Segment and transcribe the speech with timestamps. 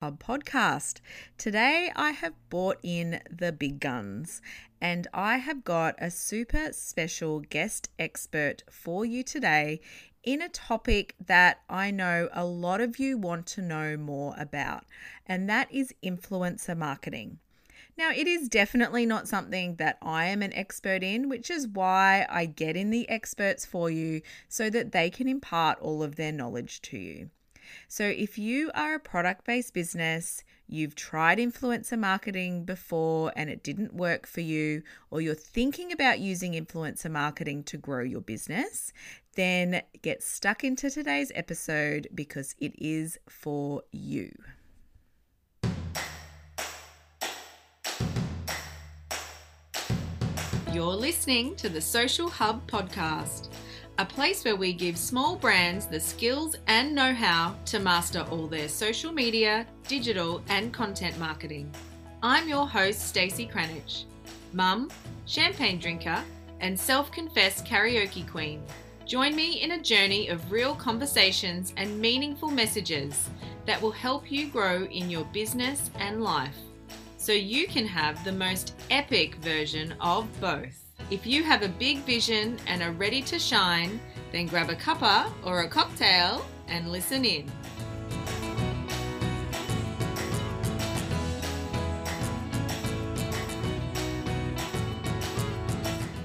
[0.00, 1.00] Podcast.
[1.36, 4.40] Today I have brought in the big guns
[4.80, 9.82] and I have got a super special guest expert for you today
[10.24, 14.84] in a topic that I know a lot of you want to know more about,
[15.26, 17.38] and that is influencer marketing.
[17.98, 22.26] Now, it is definitely not something that I am an expert in, which is why
[22.30, 26.32] I get in the experts for you so that they can impart all of their
[26.32, 27.30] knowledge to you.
[27.88, 33.62] So, if you are a product based business, you've tried influencer marketing before and it
[33.62, 38.92] didn't work for you, or you're thinking about using influencer marketing to grow your business,
[39.34, 44.30] then get stuck into today's episode because it is for you.
[50.72, 53.48] You're listening to the Social Hub podcast
[54.00, 58.46] a place where we give small brands the skills and know how to master all
[58.46, 61.70] their social media, digital, and content marketing.
[62.22, 64.04] I'm your host, Stacey Cranich,
[64.54, 64.90] mum,
[65.26, 66.24] champagne drinker,
[66.60, 68.62] and self confessed karaoke queen.
[69.04, 73.28] Join me in a journey of real conversations and meaningful messages
[73.66, 76.56] that will help you grow in your business and life
[77.18, 80.89] so you can have the most epic version of both.
[81.10, 83.98] If you have a big vision and are ready to shine,
[84.30, 87.50] then grab a cuppa or a cocktail and listen in.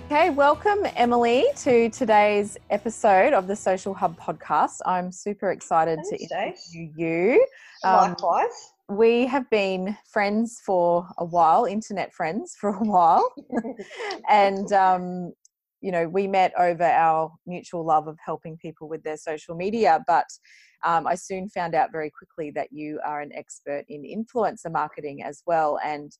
[0.05, 4.81] Okay, welcome Emily to today's episode of the Social Hub podcast.
[4.85, 7.47] I'm super excited Thanks, to interview you.
[7.83, 13.33] Um, Likewise we have been friends for a while, internet friends for a while.
[14.29, 15.33] and, um,
[15.81, 20.03] you know, we met over our mutual love of helping people with their social media.
[20.07, 20.25] But
[20.83, 25.23] um, I soon found out very quickly that you are an expert in influencer marketing
[25.23, 25.79] as well.
[25.83, 26.11] And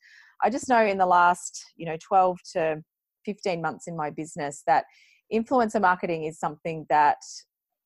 [0.42, 2.84] I just know in the last, you know, 12 to
[3.26, 4.86] 15 months in my business that
[5.34, 7.18] influencer marketing is something that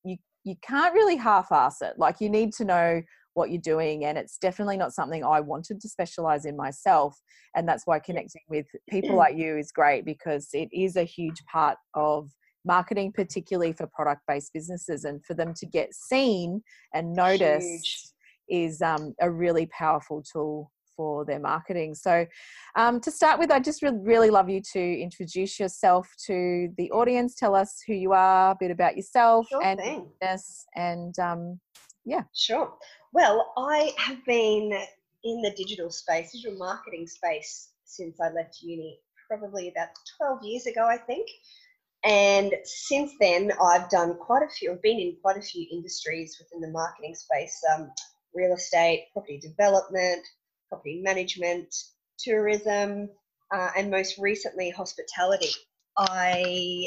[0.04, 1.94] you you can't really half-ass it.
[1.98, 3.02] Like you need to know
[3.40, 7.18] what you're doing and it's definitely not something i wanted to specialize in myself
[7.56, 11.42] and that's why connecting with people like you is great because it is a huge
[11.52, 12.30] part of
[12.66, 16.62] marketing particularly for product based businesses and for them to get seen
[16.94, 18.14] and noticed
[18.50, 18.68] huge.
[18.68, 20.70] is um, a really powerful tool
[21.00, 21.96] for their marketing.
[21.96, 22.26] So,
[22.76, 26.92] um, to start with, I just really, really love you to introduce yourself to the
[26.92, 27.36] audience.
[27.36, 29.80] Tell us who you are, a bit about yourself sure and
[30.20, 31.58] business, and um,
[32.04, 32.24] yeah.
[32.36, 32.74] Sure.
[33.12, 34.72] Well, I have been
[35.24, 40.66] in the digital space, digital marketing space, since I left uni, probably about 12 years
[40.68, 41.28] ago, I think.
[42.04, 46.38] And since then, I've done quite a few, I've been in quite a few industries
[46.40, 47.92] within the marketing space um,
[48.34, 50.26] real estate, property development,
[50.70, 51.76] property management,
[52.20, 53.10] tourism,
[53.52, 55.50] uh, and most recently, hospitality.
[55.98, 56.86] I,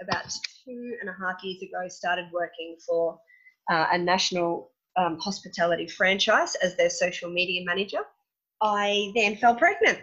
[0.00, 0.32] about
[0.64, 3.18] two and a half years ago, started working for
[3.70, 8.00] uh, a national um, hospitality franchise as their social media manager.
[8.62, 9.98] I then fell pregnant.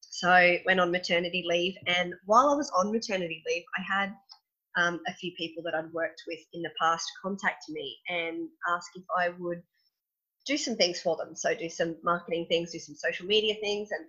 [0.00, 1.74] So went on maternity leave.
[1.86, 4.14] And while I was on maternity leave, I had
[4.76, 8.86] um, a few people that I'd worked with in the past contact me and ask
[8.94, 9.62] if I would
[10.46, 11.34] do some things for them.
[11.34, 13.90] So do some marketing things, do some social media things.
[13.92, 14.04] And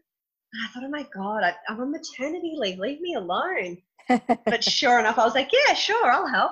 [0.64, 2.80] I thought, oh my God, I, I'm on maternity leave.
[2.80, 3.78] Leave me alone.
[4.46, 6.52] but sure enough, I was like, yeah, sure, I'll help.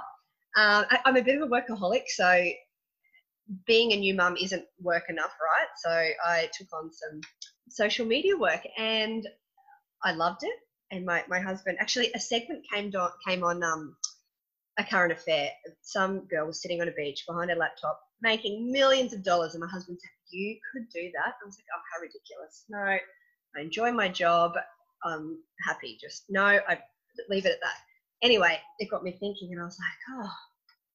[0.57, 2.49] Um, I, am a bit of a workaholic, so
[3.65, 5.67] being a new mum isn't work enough, right?
[5.77, 5.89] So
[6.25, 7.21] I took on some
[7.69, 9.27] social media work and
[10.03, 10.55] I loved it.
[10.91, 13.95] And my, my husband actually a segment came on came on um,
[14.79, 15.51] a current affair.
[15.81, 19.61] Some girl was sitting on a beach behind a laptop making millions of dollars, and
[19.61, 23.61] my husband said, "You could do that." I was like, "Oh, how ridiculous!" No, I
[23.61, 24.53] enjoy my job.
[25.03, 25.97] I'm happy.
[26.01, 26.79] Just no, I
[27.29, 27.77] leave it at that.
[28.21, 30.33] Anyway, it got me thinking, and I was like, "Oh,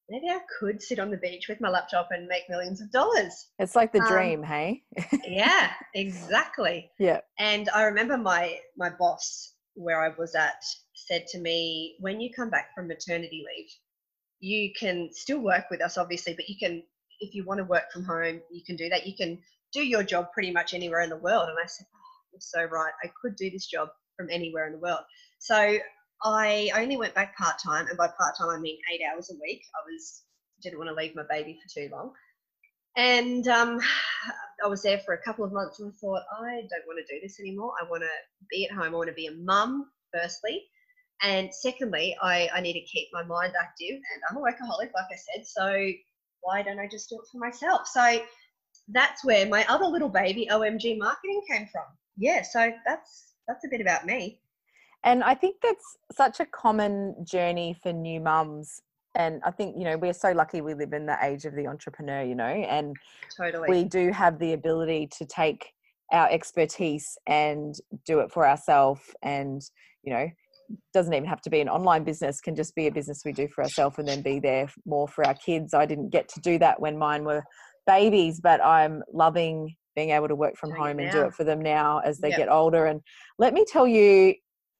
[0.09, 3.47] maybe I could sit on the beach with my laptop and make millions of dollars.
[3.59, 4.83] It's like the um, dream, hey?
[5.27, 6.91] yeah, exactly.
[6.99, 7.21] Yeah.
[7.39, 10.63] And I remember my my boss where I was at
[10.93, 13.69] said to me, when you come back from maternity leave,
[14.39, 16.83] you can still work with us obviously, but you can
[17.19, 19.07] if you want to work from home, you can do that.
[19.07, 19.39] You can
[19.73, 21.49] do your job pretty much anywhere in the world.
[21.49, 22.91] And I said, oh, you're so right.
[23.03, 25.01] I could do this job from anywhere in the world.
[25.39, 25.77] So
[26.25, 29.35] I only went back part time, and by part time I mean eight hours a
[29.35, 29.61] week.
[29.75, 30.23] I was
[30.63, 32.13] didn't want to leave my baby for too long,
[32.97, 33.79] and um,
[34.63, 37.13] I was there for a couple of months, and I thought I don't want to
[37.13, 37.73] do this anymore.
[37.79, 38.09] I want to
[38.49, 38.95] be at home.
[38.95, 40.63] I want to be a mum firstly,
[41.21, 45.11] and secondly, I, I need to keep my mind active, and I'm a workaholic, like
[45.11, 45.45] I said.
[45.45, 45.91] So
[46.41, 47.81] why don't I just do it for myself?
[47.85, 48.19] So
[48.89, 51.85] that's where my other little baby OMG marketing came from.
[52.17, 54.39] Yeah, so that's that's a bit about me.
[55.05, 58.81] And I think that's such a common journey for new mums.
[59.15, 61.67] And I think, you know, we're so lucky we live in the age of the
[61.67, 62.95] entrepreneur, you know, and
[63.37, 63.69] totally.
[63.69, 65.71] we do have the ability to take
[66.11, 67.75] our expertise and
[68.05, 69.61] do it for ourselves and,
[70.03, 70.27] you know,
[70.93, 73.47] doesn't even have to be an online business can just be a business we do
[73.47, 75.75] for ourselves and then be there more for our kids.
[75.75, 77.43] I didn't get to do that when mine were
[77.85, 81.61] babies but i'm loving being able to work from home and do it for them
[81.61, 82.37] now as they Yep.
[82.37, 82.85] get older.
[82.85, 83.01] And
[83.39, 84.35] let me tell you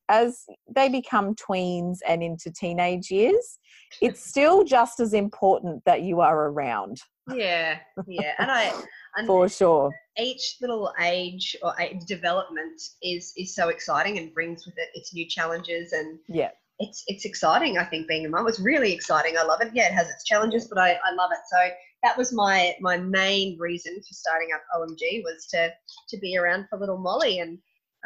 [0.10, 3.60] as they become tweens and into teenage years
[4.02, 7.00] it's still just as important that you are around
[7.34, 8.72] Yeah, yeah, and I
[9.16, 14.66] and for sure each little age or age development is is so exciting and brings
[14.66, 17.78] with it its new challenges and yeah it's it's exciting.
[17.78, 19.38] I think being a mum was really exciting.
[19.38, 19.72] I love it.
[19.74, 21.40] Yeah, it has its challenges, but I, I love it.
[21.50, 21.70] So
[22.04, 25.72] that was my my main reason for starting up OMG was to
[26.10, 27.58] to be around for little Molly and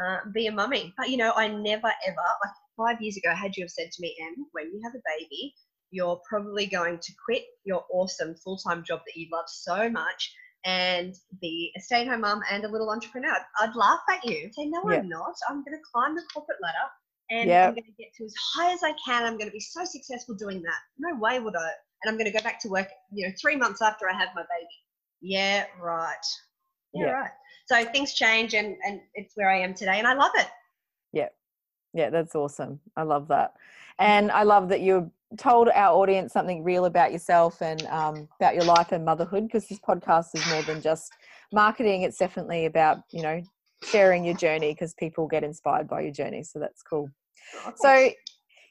[0.04, 0.94] uh, be a mummy.
[0.98, 4.01] But you know, I never ever like five years ago had you have said to
[4.01, 5.56] me, Em, when you have a baby,
[5.92, 10.34] you're probably going to quit your awesome full time job that you love so much
[10.66, 13.36] and be a stay at home mum and a little entrepreneur.
[13.62, 15.00] I'd, laugh at you and say, No, Yeah.
[15.00, 15.36] I'm not.
[15.50, 16.90] I'm going to climb the corporate ladder
[17.31, 17.63] and Yep.
[17.63, 19.24] I'm going to get to as high as I can.
[19.24, 20.80] I'm going to be so successful doing that.
[20.98, 21.69] No way would I.
[22.04, 24.30] And I'm going to go back to work, you know, three months after I have
[24.36, 24.68] my baby.
[25.22, 26.16] Yeah, right.
[26.94, 27.12] Yeah, Yeah.
[27.12, 27.31] right.
[27.69, 30.48] So things change and, and it's where I am today and I love it.
[31.13, 31.27] Yeah,
[31.94, 32.80] Yeah, that's awesome.
[32.98, 33.54] I love that.
[34.00, 38.56] And I love that you told our audience something real about yourself and um, about
[38.56, 41.12] your life and motherhood because this podcast is more than just
[41.54, 42.01] marketing.
[42.01, 43.44] It's definitely about, you know,
[43.83, 46.42] sharing your journey because people get inspired by your journey.
[46.42, 47.12] So that's cool.
[47.75, 48.10] So,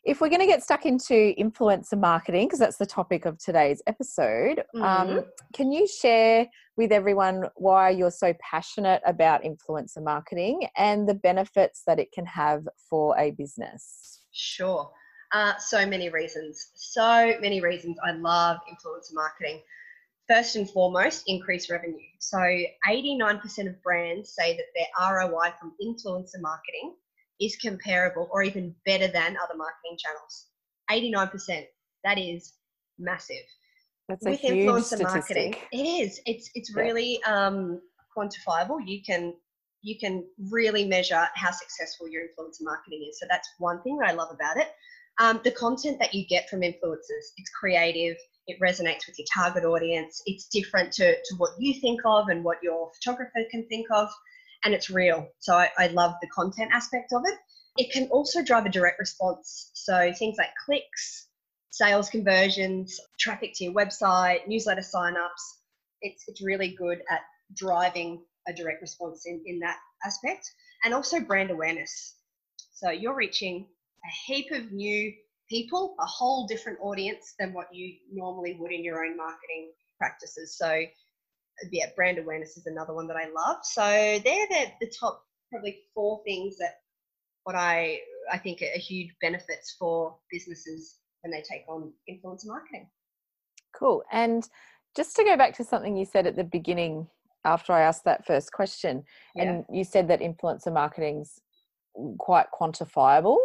[0.05, 3.83] if we're going to get stuck into influencer marketing, because that's the topic of today's
[3.87, 5.29] episode, um, Mhm.
[5.53, 6.47] can you share
[6.77, 12.27] with everyone why you're so passionate about influencer marketing and the benefits that it can
[12.27, 14.23] have for a business?
[14.33, 14.93] Sure.
[15.33, 16.71] Uh, so many reasons.
[16.75, 17.99] So many reasons.
[18.05, 19.63] I love influencer marketing.
[20.29, 21.99] First and foremost, increase revenue.
[22.19, 22.39] So
[22.87, 26.97] 89% of brands say that their ROI from influencer marketing
[27.41, 30.47] is comparable or even better than other marketing channels.
[30.91, 31.67] 89%.
[32.05, 32.55] That is
[32.99, 33.37] massive.
[34.09, 36.21] That's a With huge influencer marketing, it is.
[36.25, 36.83] It's it's Yeah.
[36.83, 37.83] really um,
[38.17, 38.79] quantifiable.
[38.87, 39.35] You can
[39.83, 43.19] you can really measure how successful your influencer marketing is.
[43.21, 44.69] So that's one thing that I love about it.
[45.21, 49.65] Um, the content that you get from influencers, it's creative, it resonates with your target
[49.65, 53.87] audience, it's different to, to what you think of and what your photographer can think
[53.93, 54.09] of,
[54.65, 55.29] and it's real.
[55.39, 57.35] So I, I love the content aspect of it.
[57.77, 59.71] It can also drive a direct response.
[59.75, 61.29] So things like clicks,
[61.71, 65.43] sales conversions, traffic to your website, newsletter signups.
[66.03, 67.21] It's, it's really good at
[67.55, 70.51] driving a direct response in, in that aspect
[70.85, 72.17] and also brand awareness.
[72.73, 73.67] So you're reaching
[74.05, 75.13] a heap of new
[75.49, 80.57] people, a whole different audience than what you normally would in your own marketing practices.
[80.57, 80.83] So
[81.71, 83.59] yeah, brand awareness is another one that I love.
[83.63, 86.81] So they're the, the top probably four things that
[87.45, 88.01] what I
[88.31, 92.89] I think are huge benefits for businesses when they take on influencer marketing.
[93.75, 94.03] Cool.
[94.13, 94.47] And
[94.97, 97.07] just to go back to something you said at the beginning
[97.45, 99.05] after I asked that first question,
[99.35, 99.43] Yeah.
[99.43, 101.41] and you said that influencer marketing's
[102.19, 103.39] quite quantifiable.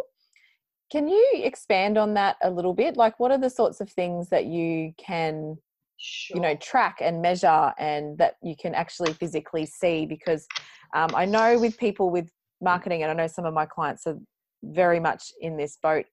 [0.90, 2.96] Can you expand on that a little bit?
[2.96, 5.56] Like, what are the sorts of things that you can,
[5.98, 6.36] Sure.
[6.36, 10.06] you know, track and measure and that you can actually physically see?
[10.06, 10.46] Because
[10.94, 14.18] um, I know with people with marketing, and I know some of my clients are
[14.62, 16.06] very much in this boat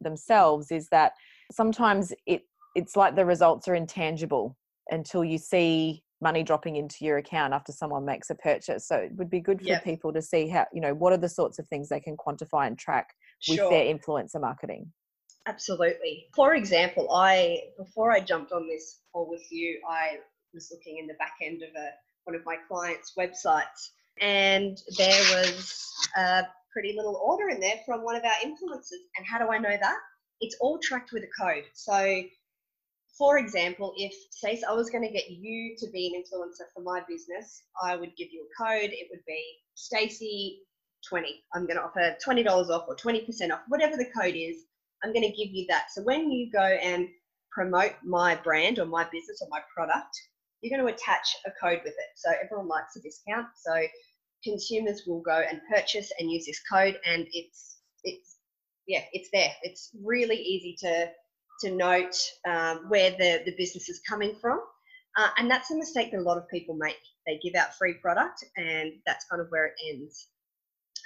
[0.00, 1.12] themselves, is that
[1.52, 2.42] sometimes it
[2.74, 4.56] it's like the results are intangible
[4.90, 8.86] until you see money dropping into your account after someone makes a purchase.
[8.86, 9.84] So it would be good for Yep.
[9.84, 12.66] people to see how, you know, what are the sorts of things they can quantify
[12.66, 13.08] and track
[13.48, 13.70] with sure.
[13.70, 14.92] their influencer marketing.
[15.46, 16.26] Absolutely.
[16.34, 20.18] For example, I before I jumped on this call with you, I
[20.52, 21.90] was looking in the back end of a
[22.24, 28.04] one of my clients' websites, and there was a pretty little order in there from
[28.04, 29.02] one of our influencers.
[29.16, 29.98] And how do I know that?
[30.40, 31.64] It's all tracked with a code.
[31.74, 32.22] So,
[33.16, 36.82] for example, if say I was going to get you to be an influencer for
[36.82, 38.90] my business, I would give you a code.
[38.92, 39.42] It would be
[39.74, 40.60] Stacy
[41.08, 41.42] 20.
[41.54, 44.64] I'm going to offer $20 off or 20% off, whatever the code is.
[45.02, 45.86] I'm going to give you that.
[45.92, 47.08] So when you go and
[47.52, 50.16] promote my brand or my business or my product,
[50.60, 52.10] you're going to attach a code with it.
[52.16, 53.46] So everyone likes a discount.
[53.56, 53.80] So
[54.44, 58.36] consumers will go and purchase and use this code, and it's it's
[58.86, 59.50] yeah, it's there.
[59.62, 61.10] It's really easy to
[61.62, 62.16] to note
[62.48, 64.60] um, where the the business is coming from,
[65.16, 66.96] uh, and that's a mistake that a lot of people make.
[67.26, 70.28] they give out free product, and that's kind of where it ends.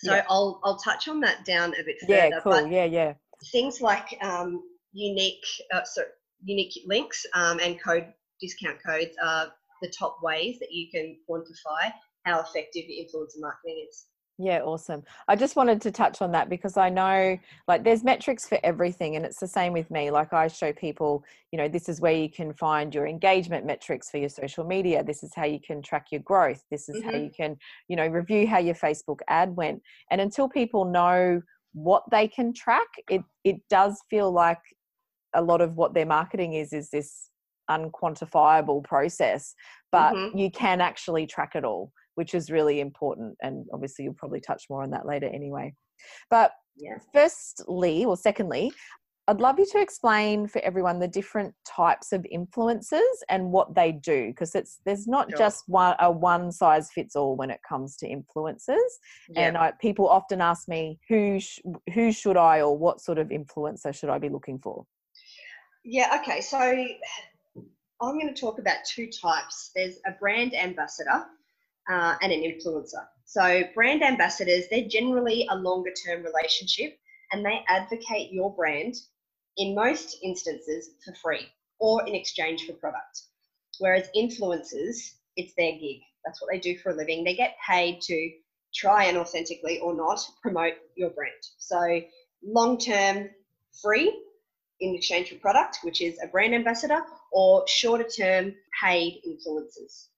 [0.03, 0.25] So Yeah.
[0.29, 2.15] I'll I'll touch on that down a bit further.
[2.15, 2.67] Yeah, cool.
[2.67, 3.15] Yeah, yeah.
[3.53, 4.63] Things like um,
[4.93, 6.03] unique uh, so
[6.43, 11.93] unique links um, and code discount codes are the top ways that you can quantify
[12.25, 14.07] how effective influencer marketing is.
[14.37, 15.05] Yeah, awesome.
[15.29, 17.39] I just wanted to touch on that because I know
[17.69, 20.11] like there's metrics for everything and it's the same with me.
[20.11, 24.11] Like I show people, you know, this is where you can find your engagement metrics
[24.11, 25.05] for your social media.
[25.05, 26.65] This is how you can track your growth.
[26.69, 27.25] This is how Mhm.
[27.25, 29.81] you can, you know, review how your Facebook ad went.
[30.11, 31.41] And until people know
[31.75, 34.61] what they can track, it it does feel like
[35.35, 37.31] a lot of what their marketing is is this
[37.71, 39.55] unquantifiable process,
[39.93, 40.39] but Mhm.
[40.39, 43.37] you can actually track it all which is really important.
[43.43, 45.75] And obviously, you'll probably touch more on that later anyway.
[46.31, 46.99] But Yeah.
[47.13, 48.73] firstly, or secondly,
[49.27, 53.01] I'd love you to explain for everyone the different types of influencers
[53.31, 55.39] and what they do, because it's there's not Sure.
[55.39, 58.77] just one a one size fits all when it comes to influencers.
[59.35, 61.61] And I, people often ask me who sh-
[61.95, 64.85] who should I or what sort of influencer should I be looking for?
[65.85, 66.43] Yeah, okay.
[66.43, 69.71] So I'm going to talk about two types.
[69.75, 71.25] There's a brand ambassador
[71.91, 73.07] uh, and an influencer.
[73.25, 76.99] So brand ambassadors, they're generally a longer term relationship
[77.33, 78.95] and they advocate your brand
[79.57, 81.47] in most instances for free
[81.79, 83.23] or in exchange for product.
[83.79, 84.97] Whereas influencers,
[85.37, 86.01] it's their gig.
[86.25, 87.25] That's what they do for a living.
[87.25, 88.31] They get paid to
[88.75, 91.33] try and authentically or not promote your brand.
[91.59, 92.01] So
[92.43, 93.31] long term
[93.83, 94.21] free
[94.81, 97.01] in exchange for product, which is a brand ambassador,
[97.33, 100.09] or shorter term paid influencers.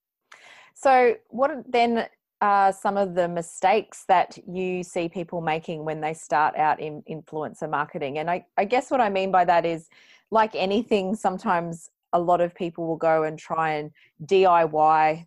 [0.74, 2.06] So, what then
[2.40, 7.02] are some of the mistakes that you see people making when they start out in
[7.10, 8.18] influencer marketing?
[8.18, 9.88] And I, I guess what I mean by that is,
[10.30, 13.90] like anything, sometimes a lot of people will go and try and
[14.24, 15.26] DIY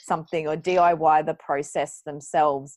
[0.00, 2.76] something or DIY the process themselves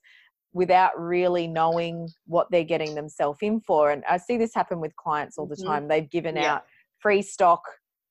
[0.53, 3.91] without really knowing what they're getting themselves in for.
[3.91, 5.65] And I see this happen with clients all the Mhm.
[5.65, 5.87] time.
[5.87, 6.55] They've given Yeah.
[6.55, 6.65] out
[6.99, 7.63] free stock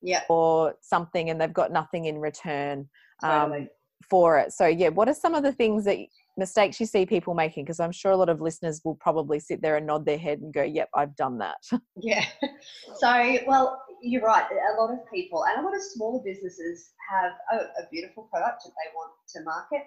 [0.02, 2.90] Yeah, or something and they've got nothing in return
[3.22, 3.70] um, totally.
[4.08, 4.52] For it.
[4.52, 5.98] So, yeah, what are some of the things that
[6.36, 7.64] mistakes you see people making?
[7.64, 10.40] Because I'm sure a lot of listeners will probably sit there and nod their head
[10.40, 11.56] and go, "Yep, I've done that."
[12.00, 12.24] Yeah.
[12.96, 14.44] So, well, you're right.
[14.44, 18.62] A lot of people and a lot of smaller businesses have a, a beautiful product
[18.64, 19.86] that they want to market.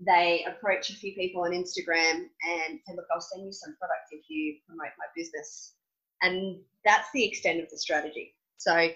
[0.00, 4.08] They approach a few people on Instagram and say, look, I'll send you some product
[4.12, 5.74] if you promote my business.
[6.22, 8.34] And that's the extent of the strategy.
[8.58, 8.88] So,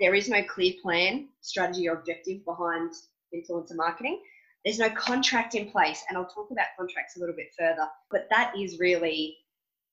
[0.00, 2.92] there is no clear plan, strategy, or objective behind
[3.34, 4.20] influencer marketing.
[4.64, 7.88] There's no contract in place, and I'll talk about contracts a little bit further.
[8.10, 9.36] But that is really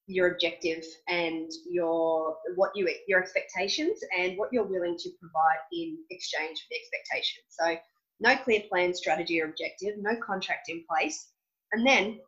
[0.07, 5.97] your objective and your what you your expectations and what you're willing to provide in
[6.09, 7.43] exchange for the expectation.
[7.49, 7.77] So
[8.19, 11.29] no clear plan, strategy, or objective, no contract in place,
[11.71, 12.19] and then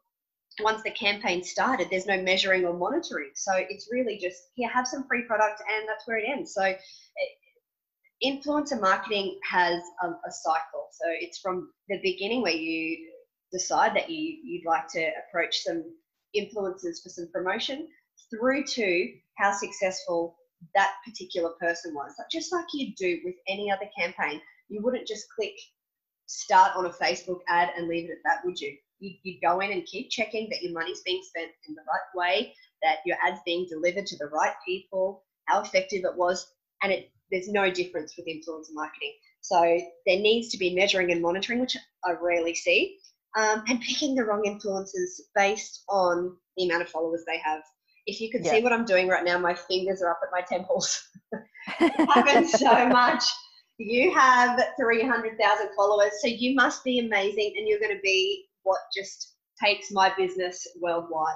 [0.62, 3.32] once the campaign started, there's no measuring or monitoring.
[3.36, 6.54] So it's really just here, have some free product, and that's where it ends.
[6.54, 6.74] So
[8.24, 10.88] influencer marketing has a, a cycle.
[10.92, 12.98] So it's from the beginning where you
[13.52, 15.84] decide that you you'd like to approach some
[16.36, 17.88] influencers for some promotion
[18.30, 20.36] through to how successful
[20.76, 22.14] that particular person was.
[22.32, 25.54] Just like you'd do with any other campaign, you wouldn't just click
[26.28, 28.76] start on a Facebook ad and leave it at that, would you?
[29.00, 29.16] you?
[29.24, 32.54] You'd go in and keep checking that your money's being spent in the right way,
[32.84, 36.46] that your ad's being delivered to the right people, how effective it was,
[36.84, 39.14] and it there's no difference with influencer marketing.
[39.42, 39.62] So
[40.06, 42.98] there needs to be measuring and monitoring, which I rarely see,
[43.38, 47.62] um, and picking the wrong influencers based on the amount of followers they have.
[48.06, 50.42] If you could see what I'm doing right now, my fingers are up at my
[50.42, 51.08] temples.
[51.80, 53.24] it happens so much.
[53.78, 58.80] You have 300,000 followers, so you must be amazing and you're going to be what
[58.96, 61.36] just takes my business worldwide.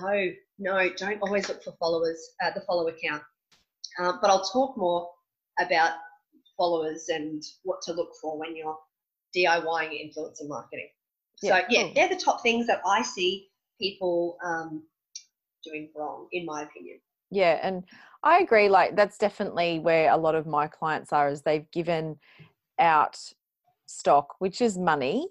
[0.00, 3.22] No, no, don't always look for followers, uh, the follower count.
[3.98, 5.08] Um, but I'll talk more
[5.58, 5.92] about
[6.56, 8.76] followers and what to look for when you're
[9.36, 10.88] DIYing influencer marketing.
[11.36, 11.92] So, Yeah, yeah, cool.
[11.94, 13.48] they're the top things that I see
[13.80, 14.84] people um,
[15.64, 17.00] doing wrong, in my opinion.
[17.30, 17.84] Yeah, and
[18.22, 18.68] I agree.
[18.68, 22.18] Like that's definitely where a lot of my clients are, is they've given
[22.78, 23.18] out
[23.86, 25.28] stock, which is money,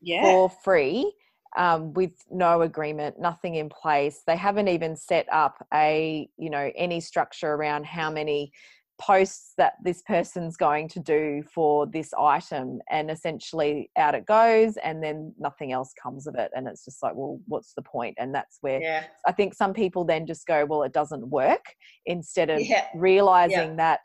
[0.00, 0.20] Yeah.
[0.22, 1.12] for free
[1.56, 4.22] um, with no agreement, nothing in place.
[4.26, 8.52] They haven't even set up a, you know, any structure around how many
[8.98, 14.76] posts that this person's going to do for this item and essentially out it goes
[14.78, 18.14] and then nothing else comes of it and it's just like well what's the point
[18.18, 19.04] and that's where yeah.
[19.26, 21.64] i think some people then just go well it doesn't work
[22.06, 22.86] instead of Yeah.
[22.94, 24.00] realizing that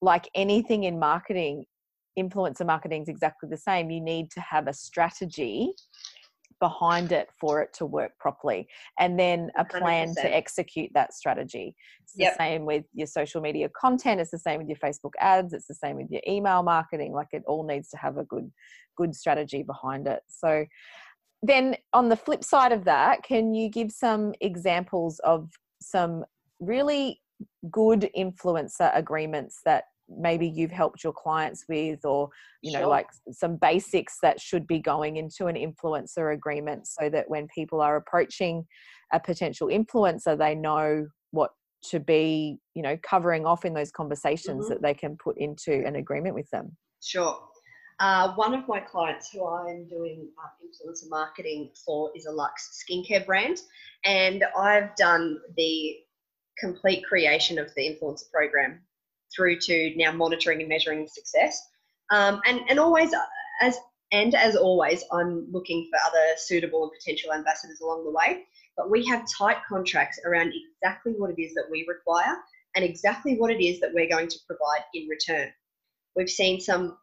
[0.00, 1.64] like anything in marketing
[2.18, 3.90] influencer marketing is exactly the same.
[3.90, 5.72] You need to have a strategy
[6.62, 8.68] behind it for it to work properly
[9.00, 10.14] and then a plan 100%.
[10.14, 12.34] to execute that strategy it's yep.
[12.34, 15.66] the same with your social media content it's the same with your facebook ads it's
[15.66, 18.48] the same with your email marketing like it all needs to have a good
[18.96, 20.64] good strategy behind it so
[21.42, 25.50] then on the flip side of that can you give some examples of
[25.80, 26.24] some
[26.60, 27.20] really
[27.72, 32.28] good influencer agreements that maybe you've helped your clients with or
[32.62, 32.88] you know sure.
[32.88, 37.80] like some basics that should be going into an influencer agreement so that when people
[37.80, 38.64] are approaching
[39.12, 41.50] a potential influencer they know what
[41.82, 44.74] to be you know covering off in those conversations mm-hmm.
[44.74, 47.38] that they can put into an agreement with them sure
[48.00, 52.82] uh, one of my clients who I'm doing uh, influencer marketing for is a Lux
[52.82, 53.58] skincare brand,
[54.04, 55.98] and I've done the
[56.58, 58.80] complete creation of the influencer program
[59.34, 61.60] through to now monitoring and measuring success.
[62.10, 63.12] Um, and, and always,
[63.60, 63.78] as
[64.12, 68.44] and as always, I'm looking for other suitable and potential ambassadors along the way.
[68.76, 72.36] But we have tight contracts around exactly what it is that we require
[72.74, 75.50] and exactly what it is that we're going to provide in return.
[76.16, 76.98] We've seen some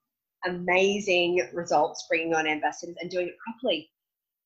[0.45, 3.89] amazing results bringing on ambassadors and doing it properly.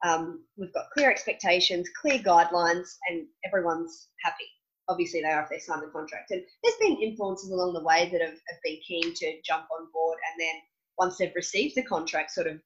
[0.06, 4.46] Um, we've got clear expectations, clear guidelines, and everyone's happy
[4.90, 6.32] obviously they are if they sign the contract.
[6.32, 9.88] And there's been influencers along the way that have, have been keen to jump on
[9.94, 10.56] board and then
[10.98, 12.60] once they've received the contract sort of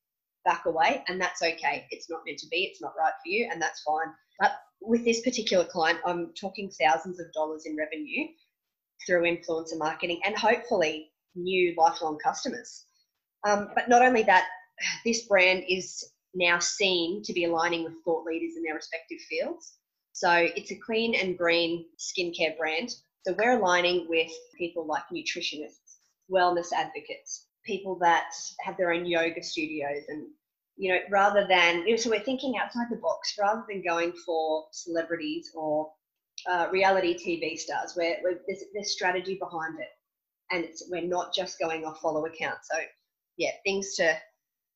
[0.45, 1.85] back away and that's okay.
[1.91, 4.13] It's not meant to be, it's not right for you and that's fine.
[4.39, 8.27] But with this particular client, I'm talking thousands of dollars in revenue
[9.05, 12.85] through influencer marketing and hopefully new lifelong customers.
[13.47, 14.45] Um, but not only that,
[15.05, 19.76] this brand is now seen to be aligning with thought leaders in their respective fields.
[20.17, 22.89] So it's a clean and green skincare brand.
[23.21, 25.97] So we're aligning with people like nutritionists,
[26.31, 30.25] wellness advocates, people that have their own yoga studios and
[30.75, 34.11] you know, rather than, you know, so we're thinking outside the box rather than going
[34.25, 35.91] for celebrities or
[36.49, 39.89] uh, reality TV stars, where, there's, there's strategy behind it.
[40.51, 42.57] And it's, we're not just going off follow account.
[42.63, 42.79] So,
[43.37, 44.17] yeah, things to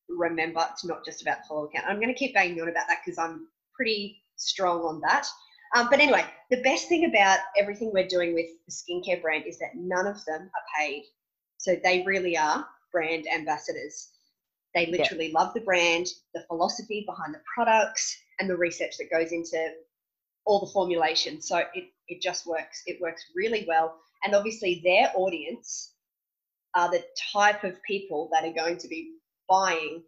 [0.08, 0.64] remember.
[0.70, 1.86] It's not just about follow account.
[1.88, 5.26] I'm going to keep banging on about that because I'm pretty strong on that.
[5.74, 9.58] Um, but anyway, the best thing about everything we're doing with the skincare brand is
[9.58, 11.04] that none of them are paid.
[11.56, 14.10] So they really are brand ambassadors.
[14.74, 15.38] They literally yeah.
[15.38, 19.72] love the brand, the philosophy behind the products, and the research that goes into
[20.44, 21.40] all the formulation.
[21.40, 22.82] So it, it just works.
[22.86, 23.96] It works really well.
[24.24, 25.94] And obviously, their audience
[26.74, 29.14] are the type of people that are going to be
[29.48, 30.02] buying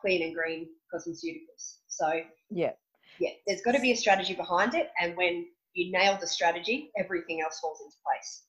[0.00, 1.76] clean and green cosmeceuticals.
[1.88, 2.20] So
[2.50, 2.72] yeah,
[3.20, 4.88] yeah, there's got to be a strategy behind it.
[5.00, 8.42] And when you nail the strategy, everything else falls into place.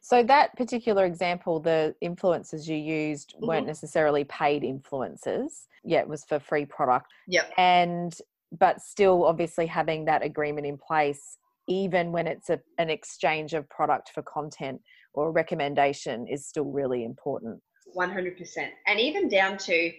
[0.00, 3.46] So that particular example, the influencers you used mm-hmm.
[3.46, 5.66] weren't necessarily paid influencers.
[5.84, 7.06] Yeah, it was for free product.
[7.28, 7.52] Yep.
[7.56, 8.18] And
[8.52, 13.68] but still obviously having that agreement in place even when it's a, an exchange of
[13.68, 14.80] product for content
[15.12, 17.60] or recommendation is still really important
[17.96, 19.92] 100% and even down to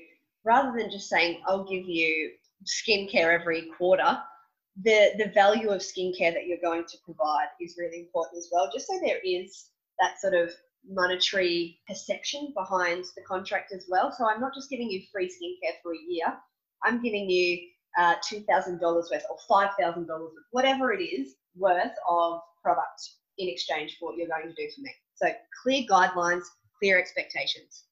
[0.43, 2.31] rather than just saying i'll give you
[2.65, 4.19] skincare every quarter,
[4.81, 8.69] the the value of skincare that you're going to provide is really important as well.
[8.73, 9.69] Just so there is
[9.99, 10.51] that sort of
[10.87, 14.13] monetary perception behind the contract as well.
[14.17, 16.37] So I'm not just giving you free skincare for a year.
[16.83, 17.59] I'm giving you
[17.99, 23.01] uh, two thousand dollars worth or five thousand dollars, whatever it is worth of product
[23.37, 24.91] in exchange for what you're going to do for me.
[25.15, 25.27] So
[25.63, 26.43] clear guidelines,
[26.77, 27.85] clear expectations.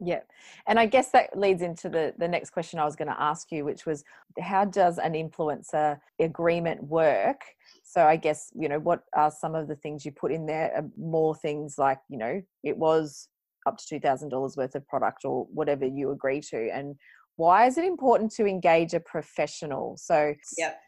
[0.00, 0.20] Yeah.
[0.66, 3.52] And I guess that leads into the, the next question I was going to ask
[3.52, 4.02] you, which was
[4.40, 7.40] how does an influencer agreement work?
[7.84, 10.72] So I guess, you know, what are some of the things you put in there?
[10.76, 13.28] Uh, more things like, you know, it was
[13.66, 16.68] up to $2,000 worth of product or whatever you agree to.
[16.72, 16.96] And
[17.36, 19.96] why is it important to engage a professional?
[19.98, 20.80] So yep.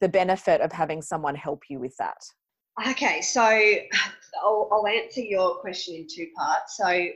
[0.00, 2.18] the benefit of having someone help you with that.
[2.88, 3.42] Okay, so
[4.42, 6.78] I'll, I'll answer your question in two parts.
[6.78, 7.08] So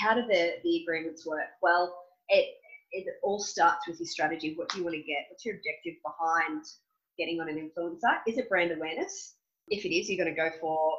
[0.00, 1.48] how do the, the agreements work?
[1.62, 1.96] Well,
[2.28, 2.46] it,
[2.92, 4.54] it all starts with your strategy.
[4.56, 5.26] What do you want to get?
[5.30, 6.64] What's your objective behind
[7.18, 8.18] getting on an influencer?
[8.26, 9.34] Is it brand awareness?
[9.68, 10.92] If it is, you're going to go for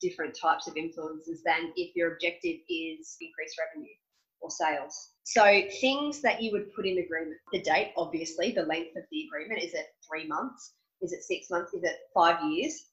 [0.00, 3.92] different types of influencers than if your objective is increased revenue
[4.40, 5.10] or sales.
[5.24, 7.36] So things that you would put in agreement.
[7.52, 9.62] The date, obviously, the length of the agreement.
[9.62, 10.72] Is it three months?
[11.02, 11.72] Is it six months?
[11.74, 12.86] Is it five years?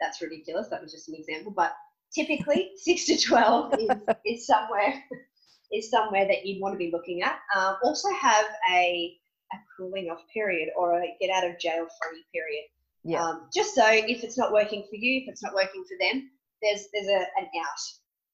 [0.00, 0.68] That's ridiculous.
[0.68, 1.52] That was just an example.
[1.54, 1.72] But
[2.14, 3.88] typically six to 12 is,
[4.24, 5.04] is somewhere
[5.72, 7.38] is somewhere that you'd want to be looking at.
[7.54, 9.14] Um, also have a,
[9.52, 12.64] a cooling off period or a get out of jail free period.
[13.04, 13.22] Yeah.
[13.22, 16.30] Um, just so if it's not working for you, if it's not working for them,
[16.62, 17.80] there's there's a, an out.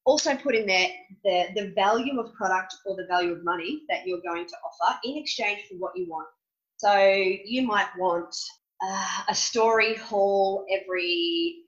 [0.04, 0.88] also put in there
[1.24, 4.98] the, the value of product or the value of money that you're going to offer
[5.04, 6.28] in exchange for what you want.
[6.76, 8.34] So you might want
[8.82, 11.64] uh, a story haul every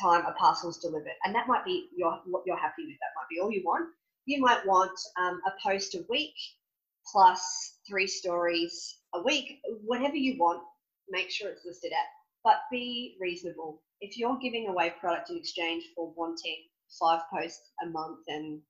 [0.00, 2.96] time a parcel is delivered, and that might be what you're happy with.
[3.00, 3.88] That might be all you want.
[4.26, 6.34] You might want um, a post a week
[7.10, 10.62] plus three stories a week, whatever you want.
[11.08, 12.06] Make sure it's listed at,
[12.44, 13.82] but be reasonable.
[14.00, 16.64] If you're giving away product in exchange for wanting
[17.00, 18.60] five posts a month and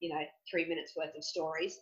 [0.00, 0.20] you know
[0.50, 1.78] three minutes worth of stories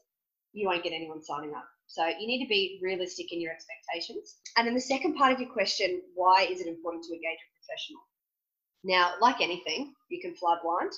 [0.52, 4.36] you won't get anyone signing up so you need to be realistic in your expectations
[4.56, 7.50] and then the second part of your question why is it important to engage a
[7.60, 8.00] professional
[8.84, 10.92] now like anything you can fly blind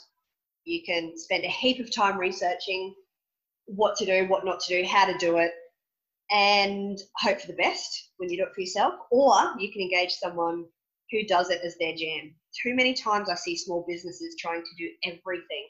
[0.64, 2.94] you can spend a heap of time researching
[3.66, 5.53] what to do what not to do how to do it
[6.31, 10.12] and hope for the best when you do it for yourself or you can engage
[10.12, 10.64] someone
[11.11, 12.35] who does it as their jam.
[12.62, 15.68] Too many times I see small businesses trying to do everything.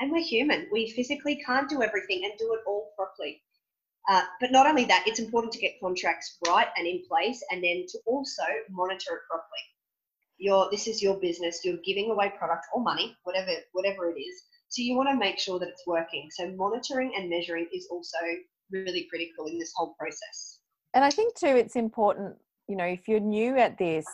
[0.00, 0.68] And we're human.
[0.72, 3.42] We physically can't do everything and do it all properly.
[4.10, 7.62] Uh, but not only that, it's important to get contracts right and in place and
[7.62, 9.71] then to also monitor it properly.
[10.42, 14.42] Your, this is your business, you're giving away product or money, whatever, whatever it is.
[14.70, 16.28] So you want to make sure that it's working.
[16.32, 18.18] So monitoring and measuring is also
[18.72, 20.58] really critical in this whole process.
[20.94, 22.34] And I think too, it's important,
[22.66, 24.04] you know, if you're new at this,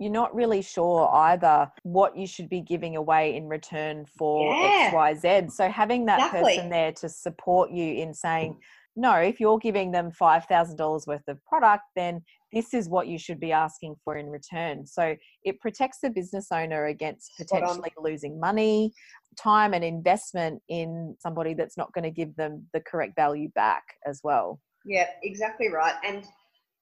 [0.00, 4.90] you're not really sure either what you should be giving away in return for yeah.
[4.92, 5.52] XYZ.
[5.52, 6.56] So having that exactly.
[6.56, 8.58] person there to support you in saying,
[8.96, 13.40] no, if you're giving them $5,000 worth of product, then this is what you should
[13.40, 14.86] be asking for in return.
[14.86, 18.92] So it protects the business owner against potentially losing money,
[19.40, 23.82] time, and investment in somebody that's not going to give them the correct value back
[24.06, 24.60] as well.
[24.84, 25.94] Yeah, exactly right.
[26.04, 26.26] And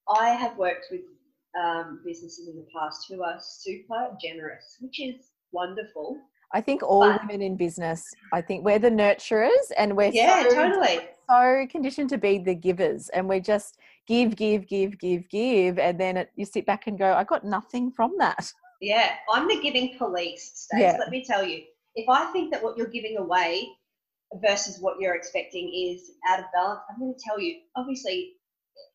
[0.09, 1.03] I have worked with
[1.61, 6.19] um, businesses in the past who are super generous, which is wonderful.
[6.53, 10.43] I think all but, women in business, I think we're the nurturers and we're yeah,
[10.49, 11.09] so, totally.
[11.29, 13.79] so conditioned to be the givers and we're just
[14.11, 15.79] give, give, give, give, give.
[15.79, 18.53] And then it, you sit back and go, I got nothing from that.
[18.81, 20.97] Yeah, I'm the giving police, Stace, yeah.
[20.99, 21.63] let me tell you.
[21.95, 23.69] If I think that what you're giving away
[24.43, 28.33] versus what you're expecting is out of balance, I'm going to tell you, obviously,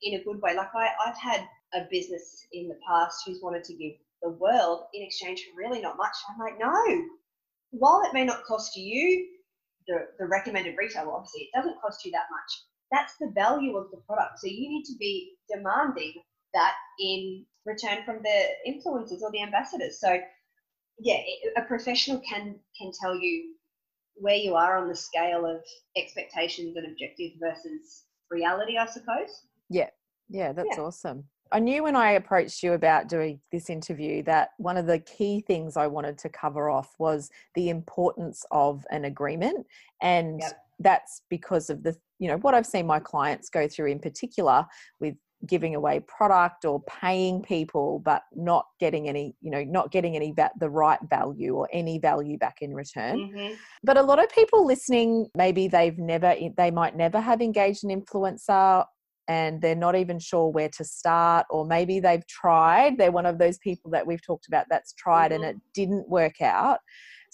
[0.02, 0.56] in a good way.
[0.56, 4.84] Like I, I've had a business in the past who's wanted to give the world
[4.94, 6.16] in exchange for really not much.
[6.30, 7.04] I'm like, no.
[7.72, 9.28] While it may not cost you
[9.88, 12.52] the, the recommended retail, obviously, it doesn't cost you that much.
[12.92, 14.40] That's the value of the product.
[14.40, 16.14] So you need to be demanding
[16.54, 20.00] that in return from the influencers or the ambassadors.
[20.00, 20.20] So
[21.00, 21.18] yeah,
[21.58, 23.56] a professional can can tell you
[24.16, 25.62] where you are on the scale of
[25.98, 29.42] expectations and objectives versus reality, I suppose.
[29.70, 29.90] Yeah,
[30.30, 30.84] yeah, that's yeah.
[30.84, 31.26] awesome.
[31.52, 35.42] I knew when I approached you about doing this interview that one of the key
[35.42, 39.66] things I wanted to cover off was the importance of an agreement.
[40.02, 40.54] And yep.
[40.80, 44.66] that's because of the, you know, what I've seen my clients go through in particular
[45.00, 50.16] with giving away product or paying people but not getting any you know not getting
[50.16, 53.54] any va- the right value or any value back in return mm-hmm.
[53.84, 57.90] but a lot of people listening maybe they've never they might never have engaged an
[57.90, 58.86] influencer
[59.28, 62.98] and they're not even sure where to start, or maybe they've tried.
[62.98, 65.44] They're one of those people that we've talked about that's tried mm-hmm.
[65.44, 66.80] and it didn't work out.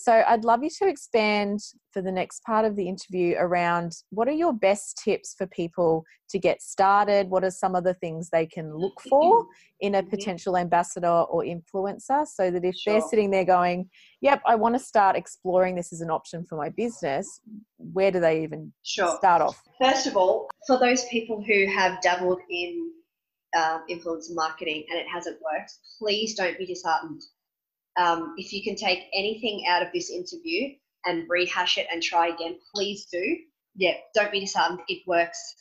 [0.02, 1.60] So I'd love you to expand
[1.92, 6.04] for the next part of the interview around what are your best tips for people
[6.32, 7.30] to get started?
[7.30, 9.46] What are some of the things they can look for
[9.80, 10.10] in a mm-hmm.
[10.10, 12.94] potential ambassador or influencer so that if sure.
[12.94, 16.58] they're sitting there going, yep, I want to start exploring this as an option for
[16.58, 17.40] my business,
[17.78, 19.16] where do they even sure.
[19.18, 19.62] start off?
[19.80, 22.90] First of all, for those people who have dabbled in
[23.56, 27.22] um, influencer marketing and it hasn't worked, please don't be disheartened
[27.97, 30.75] um, if you can take anything out of this interview
[31.06, 33.38] and rehash it and try again, please do.
[33.75, 34.82] Yeah, don't be disheartened.
[34.88, 35.56] It works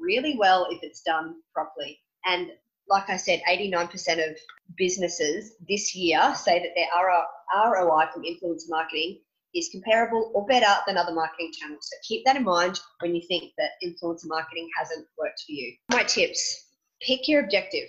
[0.00, 1.98] really well if it's done properly.
[2.24, 2.50] And
[2.88, 4.36] like I said, 89% of
[4.76, 9.20] businesses this year say that their ROI from influencer marketing
[9.54, 11.88] is comparable or better than other marketing channels.
[11.90, 15.74] So keep that in mind when you think that influencer marketing hasn't worked for you.
[15.90, 16.66] My tips
[17.00, 17.88] pick your objective.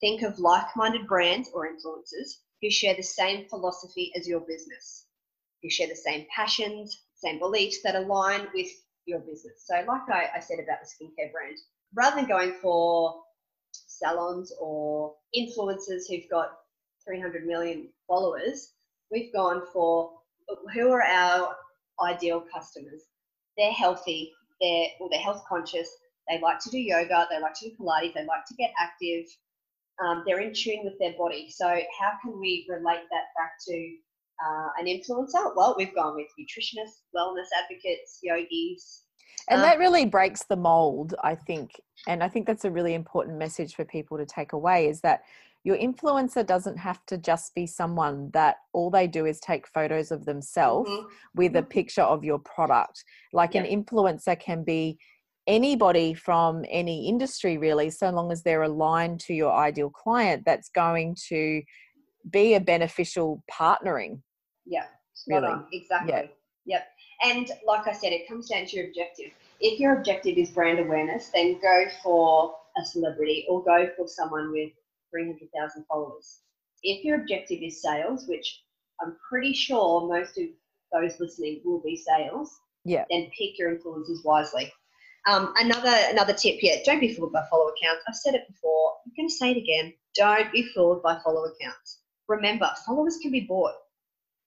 [0.00, 5.06] Think of like minded brands or influencers who share the same philosophy as your business,
[5.62, 8.68] who share the same passions, same beliefs that align with
[9.04, 9.64] your business.
[9.66, 11.56] So, like I, I said about the skincare brand,
[11.94, 13.22] rather than going for
[13.72, 16.52] salons or influencers who've got
[17.06, 18.72] 300 million followers,
[19.10, 20.12] we've gone for
[20.72, 21.56] who are our
[22.04, 23.02] ideal customers.
[23.56, 25.88] They're healthy, they're well, they're health conscious,
[26.28, 29.26] they like to do yoga, they like to do Pilates, they like to get active,
[30.04, 31.48] um, they're in tune with their body.
[31.50, 33.94] So how can we relate that back to
[34.44, 35.54] uh, an influencer?
[35.56, 39.02] Well, we've gone with nutritionists, wellness advocates, yogis.
[39.48, 41.80] And Um, that really breaks the mold, I think.
[42.06, 45.22] And I think that's a really important message for people to take away is that
[45.64, 50.10] your influencer doesn't have to just be someone that all they do is take photos
[50.10, 51.70] of themselves mhm, with a Mhm.
[51.70, 53.04] picture of your product.
[53.32, 54.98] Like an influencer can be
[55.46, 60.68] anybody from any industry, really, so long as they're aligned to your ideal client that's
[60.70, 61.62] going to
[62.30, 64.20] be a beneficial partnering.
[64.64, 64.86] Yeah,
[65.26, 65.48] Really.
[65.48, 65.66] on.
[65.72, 66.30] Exactly.
[66.66, 66.86] Yep.
[67.24, 69.32] And like I said, it comes down to your objective.
[69.60, 74.50] If your objective is brand awareness, then go for a celebrity or go for someone
[74.52, 74.70] with
[75.10, 76.40] 300,000 followers.
[76.82, 78.62] If your objective is sales, which
[79.00, 80.46] I'm pretty sure most of
[80.92, 83.04] those listening will be sales, Yeah.
[83.10, 84.72] then pick your influencers wisely.
[85.26, 88.02] Um, another another tip here: don't be fooled by follow accounts.
[88.08, 88.94] I've said it before.
[89.06, 89.94] I'm going to say it again.
[90.16, 92.00] Don't be fooled by follow accounts.
[92.28, 93.74] Remember, followers can be bought.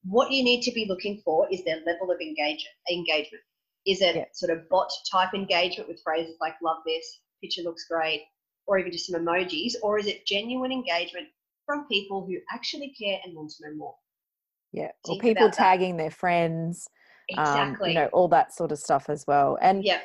[0.04, 3.44] What you need to be looking for is their level of engage, engagement.
[3.88, 4.26] Is it Yeah.
[4.34, 8.24] sort of bot type engagement with phrases like "love this," "picture looks great,"
[8.68, 11.30] or even just some emojis, or is it genuine engagement
[11.66, 13.96] from people who actually care and want to know more?
[14.74, 14.92] Yeah.
[15.08, 15.54] Or people that.
[15.54, 16.90] tagging their friends,
[17.38, 17.90] um, Exactly.
[17.90, 19.58] you know, all that sort of stuff as well.
[19.62, 20.02] And yeah.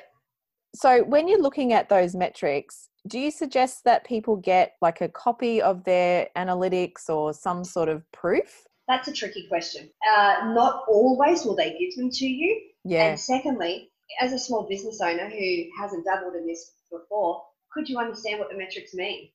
[0.75, 5.09] So when you're looking at those metrics, do you suggest that people get like a
[5.09, 8.67] copy of their analytics or some sort of proof?
[8.89, 9.89] That's a tricky question.
[10.17, 12.61] Uh, not always will they give them to you.
[12.85, 13.11] Yeah.
[13.11, 17.99] And secondly, as a small business owner who hasn't dabbled in this before, could you
[17.99, 19.29] understand what the metrics mean?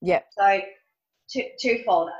[0.00, 0.20] Yeah.
[0.38, 0.60] So,
[1.30, 2.10] two, twofold.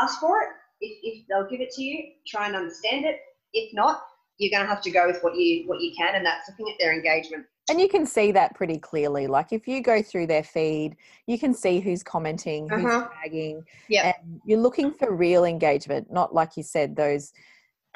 [0.00, 0.48] Ask for it.
[0.80, 3.16] If, if they'll give it to you, try and understand it.
[3.52, 4.02] If not,
[4.38, 6.72] you're going to have to go with what you what you can, and that's looking
[6.72, 7.46] at their engagement.
[7.72, 9.26] And you can see that pretty clearly.
[9.26, 10.94] Like if you go through their feed,
[11.26, 13.08] you can see who's commenting, who's Uh-huh.
[13.22, 13.62] tagging.
[13.88, 14.12] Yeah.
[14.44, 17.32] You're looking for real engagement, not like you said, those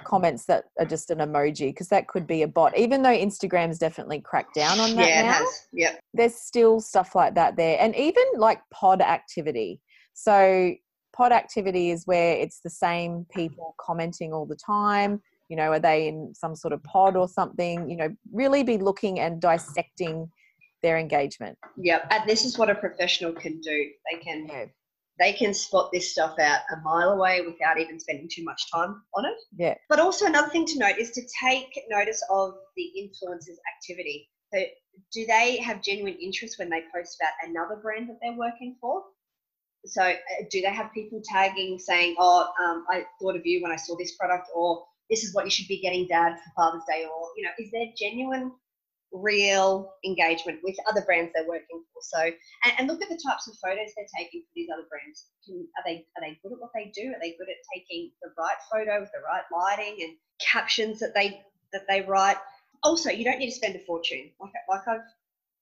[0.02, 2.74] comments that are just an emoji, because that could be a bot.
[2.78, 5.28] Even though Instagram's definitely cracked down on that yeah, now.
[5.28, 5.68] it has.
[5.74, 6.00] Yep.
[6.14, 9.78] there's still stuff like that there and even like pod activity
[10.14, 10.72] so
[11.14, 15.80] pod activity is where it's the same people commenting all the time you know are
[15.80, 20.30] they in some sort of pod or something you know really be looking and dissecting
[20.82, 22.06] their engagement Yep.
[22.10, 23.90] And this is what a professional can do.
[24.10, 24.64] They can yeah
[25.18, 29.02] they can spot this stuff out a mile away without even spending too much time
[29.14, 29.36] on it.
[29.56, 34.28] yeah But also another thing to note is to take notice of the influencer's activity.
[34.52, 34.62] So
[35.12, 39.04] do they have genuine interest when they post about another brand that they're working for?
[39.86, 40.14] So uh,
[40.50, 43.96] do they have people tagging saying, "Oh, um, I thought of you when I saw
[43.96, 47.30] this product," or "This is what you should be getting, Dad, for Father's Day," or
[47.36, 48.52] you know, is there genuine,
[49.12, 52.00] real engagement with other brands they're working for?
[52.02, 55.26] So and, and look at the types of photos they're taking for these other brands.
[55.44, 57.08] Can, are they are they good at what they do?
[57.10, 61.14] Are they good at taking the right photo with the right lighting and captions that
[61.14, 61.42] they
[61.72, 62.36] that they write?
[62.82, 64.30] Also, you don't need to spend a fortune.
[64.40, 65.06] Like like I've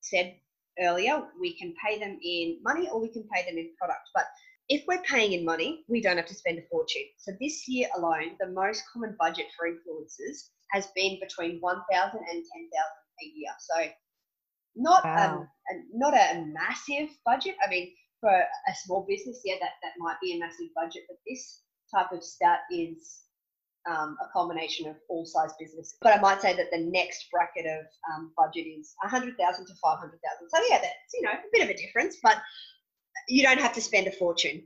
[0.01, 0.37] said
[0.79, 4.11] earlier, we can pay them in money or we can pay them in product.
[4.15, 4.25] But
[4.69, 7.03] if we're paying in money, we don't have to spend a fortune.
[7.19, 12.27] So this year alone, the most common budget for influencers has been between 1,000 and
[12.27, 12.45] 10,000
[13.23, 13.53] a year.
[13.61, 13.91] So
[14.77, 15.37] not Wow.
[15.37, 17.57] um, a, not a massive budget.
[17.65, 21.19] I mean, for a small business, yeah, that, that might be a massive budget, but
[21.27, 21.63] this
[21.95, 23.21] type of stat is
[23.87, 25.97] um, a combination of all size businesses.
[26.01, 30.49] But I might say that the next bracket of um, budget is 100,000 to 500,000.
[30.49, 32.39] So yeah, that's, you know, a bit of a difference, but
[33.29, 34.63] you don't have to spend a fortune.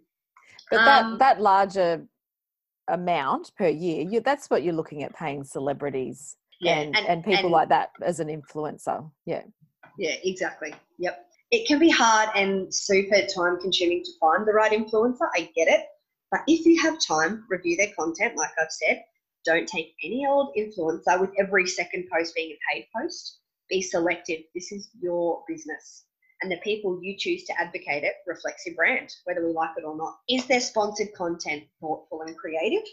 [0.70, 2.06] but Um, that that larger
[2.88, 7.24] amount per year you, that's what you're looking at paying celebrities Yeah, and, and- and
[7.24, 9.42] people and- like that as an influencer yeah
[9.98, 10.72] Yeah, exactly.
[10.98, 11.14] Yep.
[11.50, 15.28] It can be hard and super time consuming to find the right influencer.
[15.34, 15.86] I get it.
[16.30, 19.02] But if you have time, review their content, like I've said.
[19.44, 23.40] Don't take any old influencer with every second post being a paid post.
[23.70, 24.40] Be selective.
[24.54, 26.04] This is your business.
[26.40, 29.84] And the people you choose to advocate it reflects your brand, whether we like it
[29.84, 30.18] or not.
[30.28, 32.86] Is their sponsored content thoughtful and creative?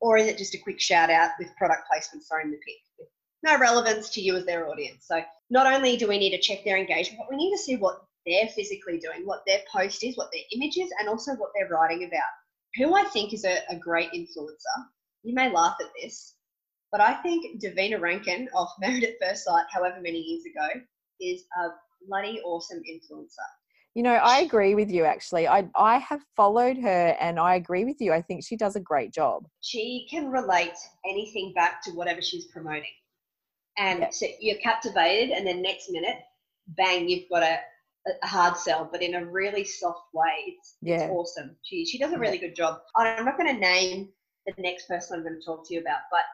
[0.00, 3.08] Or is it just a quick shout out with product placement thrown the pic?
[3.42, 5.06] No relevance to you as their audience.
[5.06, 7.76] So not only do we need to check their engagement, but we need to see
[7.76, 11.50] what they're physically doing, what their post is, what their image is, and also what
[11.54, 12.30] they're writing about.
[12.76, 14.86] Who I think is a, a great influencer,
[15.24, 16.34] you may laugh at this,
[16.90, 20.80] but I think Davina Rankin of Married at First Sight, however many years ago,
[21.20, 21.70] is a
[22.08, 23.48] bloody awesome influencer.
[23.94, 25.46] You know, I agree with you actually.
[25.46, 28.12] I I have followed her and I agree with you.
[28.12, 29.46] I think she does a great job.
[29.60, 32.94] She can relate anything back to whatever she's promoting.
[33.78, 34.10] And Yeah.
[34.10, 36.18] so you're captivated, and then next minute,
[36.68, 37.58] bang, you've got a,
[38.22, 40.34] a hard sell, but in a really soft way.
[40.48, 40.94] It's, Yeah.
[40.96, 41.56] it's awesome.
[41.62, 42.80] She, she does a really good job.
[42.96, 44.10] I'm not going to name
[44.46, 46.00] the next person I'm going to talk to you about.
[46.10, 46.24] But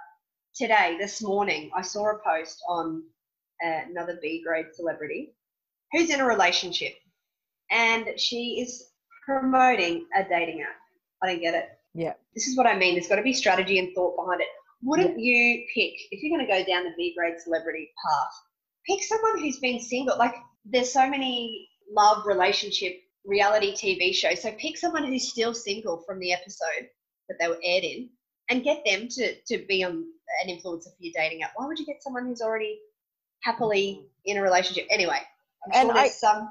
[0.55, 3.05] today, this morning, I saw a post on
[3.65, 5.35] uh, another B grade celebrity
[5.93, 6.95] who's in a relationship
[7.71, 8.89] and she is
[9.25, 10.77] promoting a dating app.
[11.23, 11.69] I don't get it.
[11.95, 12.15] Yeah.
[12.35, 12.95] This is what I mean.
[12.95, 14.49] There's got to be strategy and thought behind it.
[14.83, 15.37] Wouldn't yeah.
[15.37, 18.33] you pick, if you're going to go down the B grade celebrity path,
[18.87, 20.17] pick someone who's been single?
[20.17, 24.43] Like, there's so many love relationship reality TV shows.
[24.43, 26.89] So pick someone who's still single from the episode
[27.29, 28.09] that they were aired in
[28.51, 30.05] and get them to, to be on
[30.43, 31.53] an influencer for your dating app.
[31.57, 32.79] Why would you get someone who's already
[33.43, 34.07] happily mm.
[34.25, 34.87] in a relationship?
[34.91, 35.21] Anyway,
[35.67, 36.49] I'm sure and there's I, some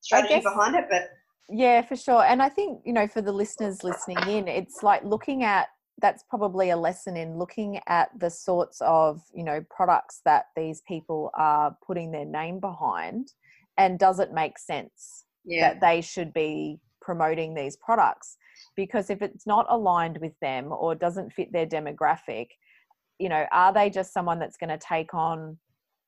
[0.00, 1.10] strategy guess, behind it, but
[1.48, 2.24] yeah, for sure.
[2.24, 5.68] And I think, you know, for the listeners listening in, it's like looking at
[6.00, 10.82] that's probably a lesson in looking at the sorts of, you know, products that these
[10.88, 13.28] people are putting their name behind
[13.78, 15.68] and does it make sense yeah.
[15.68, 18.36] that they should be promoting these products?
[18.74, 22.48] Because if it's not aligned with them or doesn't fit their demographic,
[23.18, 25.58] you know, are they just someone that's going to take on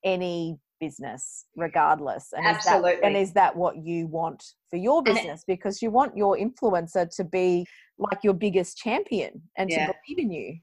[0.04, 2.90] any business regardless and Absolutely.
[2.92, 6.16] Is that, and is that what you want for your business it, because you want
[6.16, 7.66] your influencer to be
[7.98, 9.87] like your biggest champion and yeah.
[9.87, 10.56] to believe in you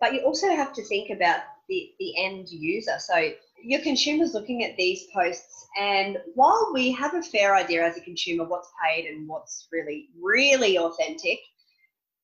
[0.00, 3.30] but you also have to think about the the end user so
[3.62, 8.00] your consumers looking at these posts and while we have a fair idea as a
[8.00, 11.38] consumer what's paid and what's really really authentic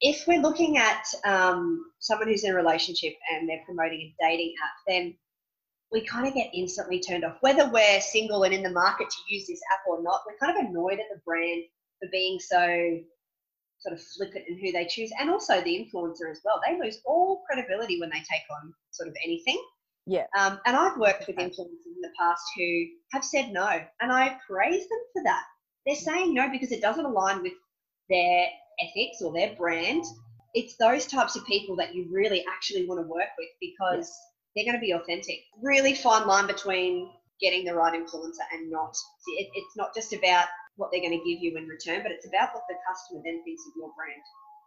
[0.01, 4.53] if we're looking at um, someone who's in a relationship and they're promoting a dating
[4.62, 5.14] app then
[5.92, 7.37] we kind of get instantly turned off.
[7.40, 10.57] Whether we're single and in the market to use this app or not, we're kind
[10.57, 11.62] of annoyed at the brand
[12.01, 12.99] for being so
[13.81, 16.61] sort of flippant in who they choose, and also the influencer as well.
[16.66, 19.62] They lose all credibility when they take on sort of anything.
[20.07, 20.25] Yeah.
[20.38, 24.38] Um, and I've worked with influencers in the past who have said no, and I
[24.49, 25.44] praise them for that.
[25.87, 27.53] They're saying no because it doesn't align with
[28.09, 28.47] their
[28.81, 30.05] ethics or their brand.
[30.55, 34.11] It's those types of people that you really actually want to work with because
[34.55, 35.40] they're going to be authentic.
[35.62, 38.97] Really fine line between getting the right influencer and not.
[39.38, 42.27] It, it's not just about what they're going to give you in return, but it's
[42.27, 44.23] about what the customer then thinks of your brand.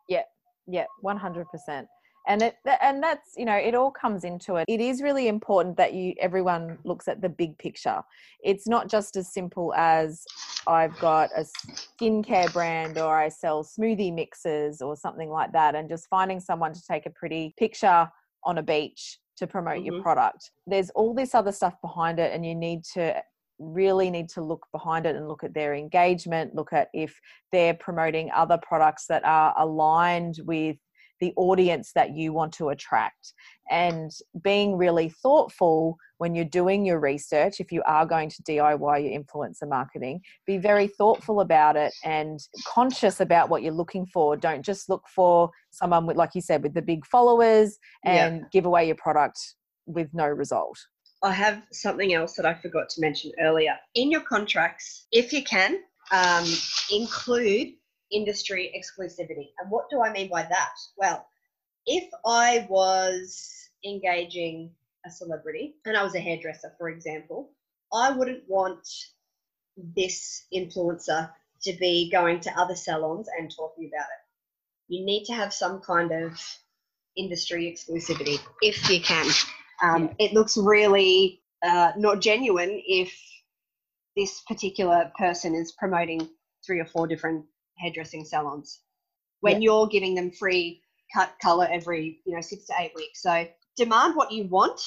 [0.10, 0.24] Yeah,
[0.68, 1.88] yeah, one hundred percent.
[2.30, 4.66] And it and that's you know it all comes into it.
[4.68, 8.02] It is really important that you everyone looks at the big picture.
[8.44, 10.26] It's not just as simple as
[10.68, 15.88] I've got a skincare brand or I sell smoothie mixes or something like that, and
[15.88, 18.10] just finding someone to take a pretty picture
[18.44, 19.94] on a beach to promote mm-hmm.
[19.94, 20.52] your product.
[20.66, 23.22] There's all this other stuff behind it, and you need to
[23.60, 27.20] really need to look behind it and look at their engagement, look at if
[27.52, 30.78] they're promoting other products that are aligned with
[31.20, 33.34] the audience that you want to attract
[33.70, 39.04] and being really thoughtful when you're doing your research if you are going to diy
[39.04, 44.36] your influencer marketing be very thoughtful about it and conscious about what you're looking for
[44.36, 48.44] don't just look for someone with like you said with the big followers and yeah.
[48.52, 50.78] give away your product with no result
[51.24, 53.76] I have something else that I forgot to mention earlier.
[53.96, 55.80] In your contracts, if you can,
[56.12, 56.46] um,
[56.92, 57.74] include
[58.12, 59.50] industry exclusivity.
[59.60, 60.74] And what do I mean by that?
[60.98, 61.26] Well,
[61.86, 64.72] if I was engaging
[65.06, 67.52] a celebrity and I was a hairdresser, for example,
[67.94, 68.88] I wouldn't want
[69.78, 71.32] this influencer
[71.64, 74.94] to be going to other salons and talking about it.
[74.94, 76.40] You need to have some kind of
[77.16, 79.28] industry exclusivity if you can.
[79.82, 80.10] Um.
[80.20, 83.16] It looks really uh, not genuine if
[84.16, 86.28] this particular person is promoting
[86.66, 87.46] three or four different
[87.80, 88.82] hairdressing salons
[89.42, 89.66] when yeah.
[89.66, 90.82] you're giving them free
[91.14, 93.22] cut color every you know six to eight weeks.
[93.22, 94.80] So demand what you want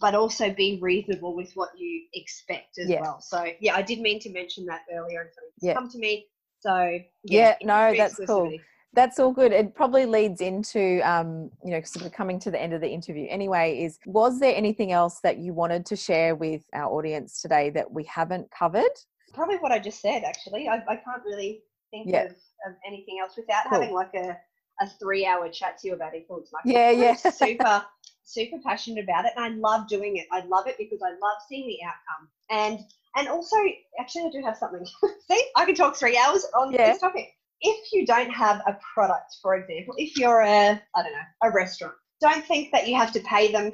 [0.00, 3.00] but also be reasonable with what you expect as yeah.
[3.00, 3.20] well.
[3.20, 5.74] So yeah i did mean to mention that earlier and yeah.
[5.74, 6.26] come to me.
[6.60, 8.56] So yeah, no that's cool.
[8.92, 9.52] that's all good.
[9.52, 12.88] It probably leads into um you know because we're coming to the end of the
[12.88, 13.26] interview.
[13.28, 17.70] Anyway is was there anything else that you wanted to share with our audience today
[17.70, 18.92] that we haven't covered?
[19.34, 20.68] Probably what i just said actually.
[20.68, 22.24] I, I can't really think yeah.
[22.24, 23.80] of, of, anything else without cool.
[23.80, 24.36] having like a,
[24.80, 26.74] a three hour chat to you about influence marketing.
[26.74, 27.14] Yeah, yeah.
[27.14, 27.84] super,
[28.24, 29.32] super passionate about it.
[29.36, 30.26] And I love doing it.
[30.32, 32.28] I love it because I love seeing the outcome.
[32.50, 32.80] And
[33.14, 33.56] and also,
[34.00, 34.84] actually, I do have something.
[35.30, 36.92] See, I can talk three hours on yeah.
[36.92, 37.28] this topic.
[37.60, 41.50] If you don't have a product, for example, if you're a, I don't know, a
[41.52, 43.72] restaurant, don't think that you have to pay them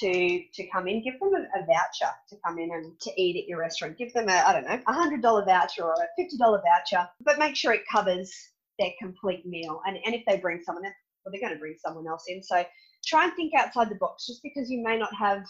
[0.00, 3.42] to to come in, give them a, a, voucher to come in and to eat
[3.42, 3.98] at your restaurant.
[3.98, 7.08] Give them a I don't know a hundred dollar voucher or a fifty dollar voucher,
[7.22, 8.32] but make sure it covers
[8.78, 9.80] their complete meal.
[9.86, 10.92] And and if they bring someone in,
[11.24, 12.42] well, they're going to bring someone else in.
[12.42, 12.64] So
[13.06, 14.26] try and think outside the box.
[14.26, 15.44] Just because you may not have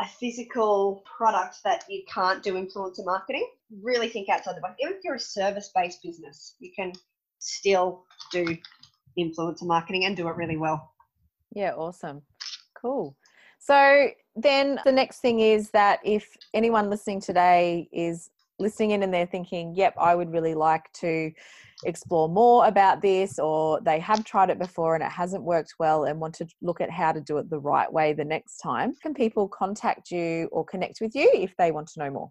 [0.00, 3.46] a physical product that you can't do influencer marketing,
[3.82, 4.74] really think outside the box.
[4.80, 6.92] Even if you're a service based business, you can
[7.38, 8.56] still do
[9.18, 10.92] influencer marketing and do it really well.
[11.54, 12.22] Yeah, awesome.
[12.80, 13.16] Cool.
[13.58, 19.12] So then the next thing is that if anyone listening today is listening in and
[19.12, 21.30] they're thinking, yep, I would really like to
[21.84, 26.04] explore more about this, or they have tried it before and it hasn't worked well
[26.04, 28.94] and want to look at how to do it the right way the next time,
[29.02, 32.30] can people contact you or connect with you if they want to know more?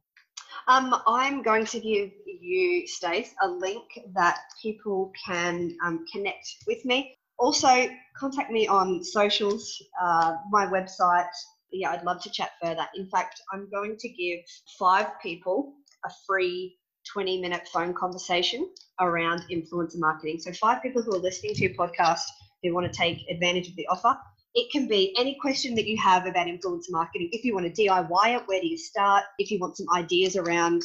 [0.68, 3.84] Um, I'm going to give you, Stace, a link
[4.16, 7.16] that people can um, connect with me.
[7.38, 11.28] Also, contact me on socials, uh, my website.
[11.72, 12.88] Yeah, I'd love to chat further.
[12.96, 14.40] In fact, I'm going to give
[14.80, 15.74] five people
[16.06, 16.78] a free
[17.12, 18.70] 20 minute phone conversation
[19.00, 20.40] around influencer marketing.
[20.40, 22.24] So, five people who are listening to your podcast
[22.64, 24.18] who want to take advantage of the offer.
[24.54, 27.30] It can be any question that you have about influencer marketing.
[27.34, 29.24] If you want to DIY it, where do you start?
[29.38, 30.82] If you want some ideas around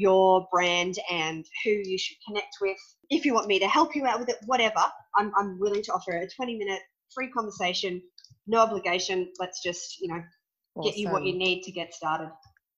[0.00, 2.78] your brand and who you should connect with,
[3.10, 4.82] if you want me to help you out with it, whatever,
[5.14, 6.80] I'm, I'm willing to offer a 20 minute
[7.14, 8.00] free conversation,
[8.46, 9.30] no obligation.
[9.38, 10.22] Let's just, you know,
[10.74, 10.90] awesome.
[10.90, 12.30] get you what you need to get started.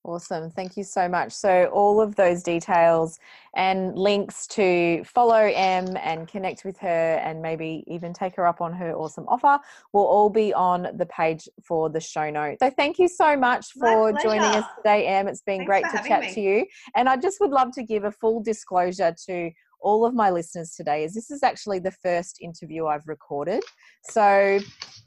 [0.04, 0.50] Awesome.
[0.50, 1.32] Thank you so much.
[1.32, 3.20] So, all of those details
[3.54, 8.60] and links to follow Em and connect with her and maybe even take her up
[8.60, 9.60] on her awesome offer
[9.92, 12.58] will all be on the page for the show notes.
[12.60, 15.28] So, thank you so much for joining us today, Em.
[15.28, 16.34] It's been Thanks great to chat me.
[16.34, 16.66] to you.
[16.96, 19.52] And I just would love to give a full disclosure to
[19.82, 23.62] all of my listeners today is this is actually the first interview I've recorded.
[24.10, 24.58] So,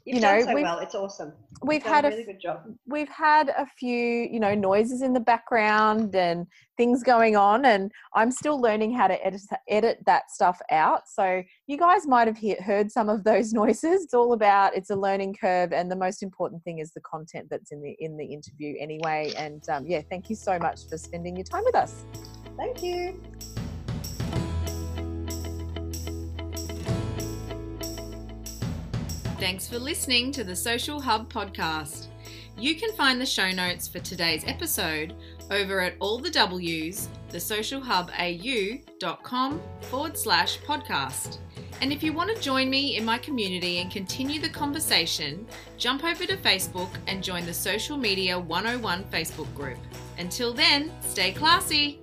[0.04, 0.78] You've you know, so well.
[0.78, 1.32] It's awesome.
[1.62, 2.62] We've had a really good job.
[2.86, 6.46] We've had a few, you know, noises in the background and
[6.76, 11.08] things going on, and I'm still learning how to edit edit that stuff out.
[11.08, 14.04] So you guys might have he- heard some of those noises.
[14.04, 17.48] It's all about it's a learning curve, and the most important thing is the content
[17.50, 19.32] that's in the in the interview anyway.
[19.36, 22.04] And um, yeah, thank you so much for spending your time with us.
[22.56, 23.20] Thank you.
[29.46, 32.08] Thanks for listening to the Social Hub podcast.
[32.58, 35.14] You can find the show notes for today's episode
[35.52, 41.38] over at all the W's, thesocialhubau.com forward slash podcast.
[41.80, 45.46] And if you want to join me in my community and continue the conversation,
[45.78, 49.78] jump over to Facebook and join the Social Media 101 Facebook group.
[50.18, 52.00] Until then, stay classy.